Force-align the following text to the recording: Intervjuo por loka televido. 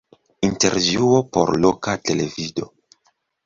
Intervjuo 0.47 1.19
por 1.37 1.53
loka 1.67 1.95
televido. 2.09 2.73